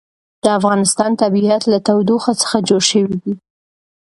[0.43, 3.33] د افغانستان طبیعت له تودوخه څخه جوړ شوی دی.